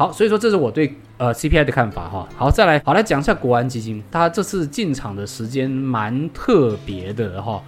[0.00, 2.26] 好，所以说这是我对呃 CPI 的看法哈。
[2.34, 7.62] 好，再来，好来讲一下国安基金，它这次进场的时间蛮特别的哈，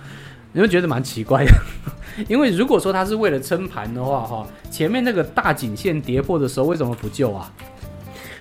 [0.53, 1.53] 你会觉得蛮奇怪的，
[2.29, 7.53] 因为如果说它是为了撑盘的话哈，前面那个大颈线跌破的时候为什么不救啊？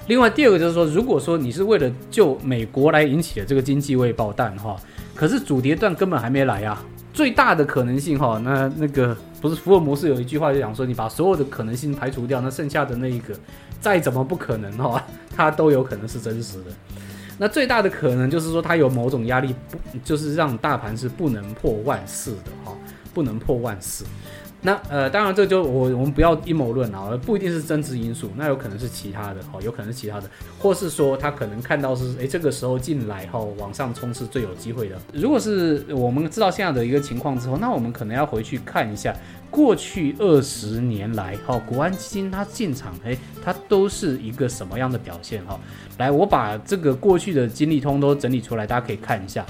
[0.08, 4.74] 另外第二个就是说，如果说你是为了救美国来引起的这个经济未爆弹哈，
[5.14, 6.82] 可是主跌段根本还没来啊。
[7.14, 13.36] 最大的可能性哈，那那个不是福尔摩斯有一句话就讲说，你把所有的可能性排除掉，那剩下的那一个
[13.80, 15.04] 再怎么不可能哈，
[15.36, 16.72] 它都有可能是真实的。
[17.38, 22.72] 那最大的可能就是说，它有某种压力，不就是让大盘是不能破万四的哈，
[23.14, 24.06] 不能破万四。
[24.64, 30.30] 那呃，当然这就我我们不要阴谋论啊，不一定是增值因素，那有可能是其他的哦，有可能是其他的，
[30.60, 34.96] 或是说他可能看到是哎这个时候进来后往上冲是最有机会的。
[35.14, 39.16] 如果是我们知道现在的一个情况之后，那我们可能要回去看一下
[39.50, 45.60] 过去二十年来哈，国安基金它进场哎，它都是一个什么样的表现哈？
[45.98, 49.44] 来，我把这个过去的经历通都整理出来，大家可以看一下。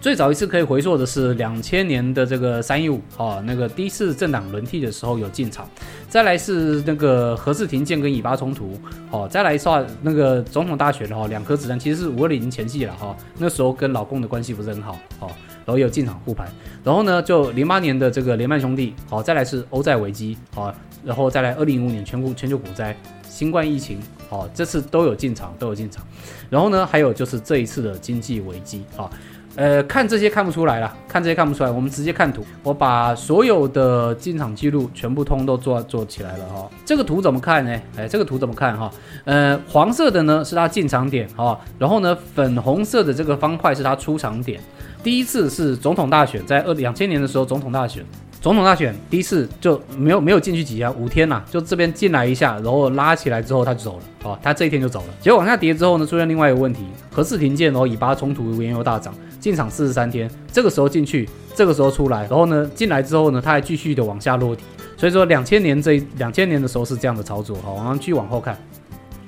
[0.00, 5.68] 最早一次可以回溯的是两千年的这个三一五啊，那个第一次政党轮替的时候有进场，
[6.08, 8.78] 再来是那个何世廷建跟以巴冲突，
[9.10, 15.28] 哦，再来说那个总统大选哈，两颗子弹其实是五二零前夕了哈，那时候跟老共的关系不是很好哦，
[15.64, 16.46] 然后有进场护盘，
[16.84, 20.72] 然后呢就零八年的这个联曼兄弟，好，再来是欧债危机，好，
[21.04, 22.96] 然后再来二零一五年全国全球股灾，
[23.28, 26.06] 新冠疫情，好，这次都有进场都有进场，
[26.48, 29.10] 然后呢还有就是这一次的经济危机啊。
[29.58, 32.46] 呃，看这些看不出来了，看这些看不出来，我们直接看图。
[32.62, 36.70] 我把所有的进场记录全部通都做做起来了哈。
[36.84, 37.80] 这个图怎么看呢？
[37.96, 38.88] 哎，这个图怎么看哈？
[39.24, 44.60] 呃，黄色的呢是它进场点哈，然后呢粉红色的这个方块是它出场点。
[45.02, 48.04] 第一次是总统大选，在二两千年的时候总统大选。
[48.40, 55.06] 总统大选第一次就没有没有进去几家，五天呐，就这边进来一下，然后拉起来之后他就走了，哦，他这一天就走了。
[55.20, 64.62] 结果往下跌之后呢，出现另外一个问题，核四停建，然后以巴冲突原油大涨，进场四十三天，这个时候进去，这个时候出来，然后呢进来之后呢，它还继续的往下落底。
[64.96, 68.58] 所以说两千年这两千年的时候是这样的操作，好，我们继续往后看，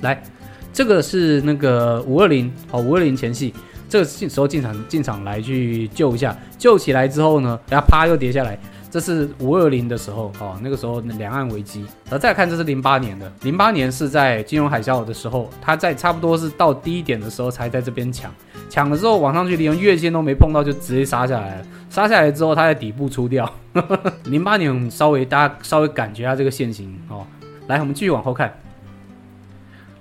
[0.00, 0.20] 来，
[0.72, 3.54] 这个是那个五二零，好，五二零前戏，
[3.88, 8.58] 这个时候进场进场来去救一下，救起来之后呢，然后啪又跌下来。
[8.90, 11.82] 这是五二零的时候，哦，那个时候两岸危机。
[12.04, 18.32] 然后再看，这是零八年的，零八年是在金融海啸的时候，它在差不多是到低点的时候才在这边抢，
[18.68, 21.66] 抢了之后往上去，连月线都没碰到就直接杀下来了。
[21.88, 23.48] 杀下来之后，它在底部出掉。
[24.26, 27.24] 零八年稍微大家稍微感觉下这个线型哦。
[27.68, 28.52] 来，我们继续往后看。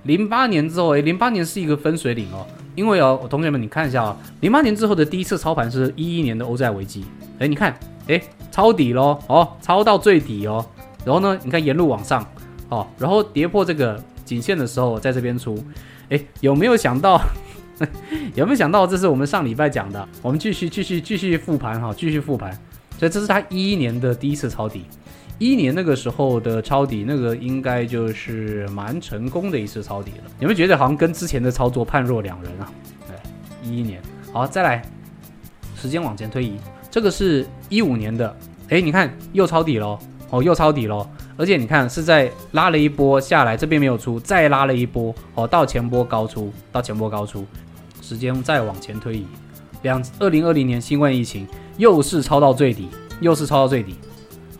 [0.03, 7.05] 零八年之后，诶，零八年是一个分水岭哦，因为哦，同学们你看一下啊，零八年之后的第一次操盘是一一年的欧债危机。
[7.37, 7.77] 哎，你看，
[8.09, 8.21] 哎。
[8.51, 10.65] 抄底喽，哦，抄到最底哦，
[11.05, 12.25] 然后呢，你看沿路往上，
[12.67, 15.63] 哦，然后跌破这个颈线的时候，在这边出，
[16.09, 17.21] 哎，有没有想到？
[18.35, 20.05] 有没有想到这是我们上礼拜讲的？
[20.21, 22.51] 我们继续继续继续复盘哈，继续复盘，
[22.97, 24.83] 所以这是他一一年的第一次抄底，
[25.37, 30.23] 一一年那个时候的抄底，那个应该就是蛮成功的一次抄底了。
[30.39, 32.69] 有没有觉得好像跟之前的操作判若两人啊？
[33.07, 33.15] 对，
[33.63, 34.01] 一一年，
[34.33, 34.81] 好，再来，
[35.75, 36.57] 时间往前推移。
[36.91, 38.35] 这个是一五年的，
[38.69, 41.07] 哎，你看又抄底喽，哦，又抄底喽，
[41.37, 47.45] 而且你看是在拉了一波下来，这边没有出，再拉了一波，哦，到前波高出，到前波高出，
[48.01, 49.25] 时间再往前推移，
[49.83, 52.89] 两二零二零年新冠疫情又是抄到最底，
[53.21, 53.95] 又是抄到最底，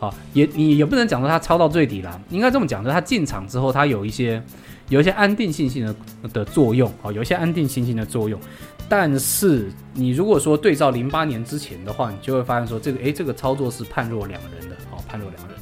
[0.00, 4.42] 啊，也你也不能讲说它抄到最底了，应该这么讲，说它进场之后它有一些
[4.88, 5.94] 有一些安定性性的
[6.32, 8.40] 的作用，啊，有一些安定性性的作用。
[8.88, 15.56] 但是你如果说对照零八年之前的话，你就会发现说这个诶，这个操作是判若两人的哦，判若两人。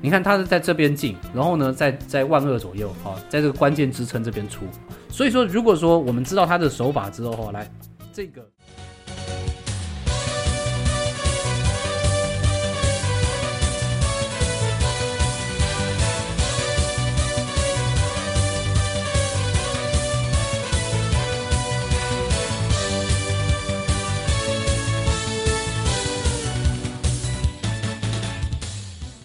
[0.00, 4.64] 你看它是在这边进，然后呢在在万二左右啊，在这个关键支撑这边出。
[5.10, 7.70] 所以说，如果说我们知道它的手法之后，来
[8.12, 8.42] 这个。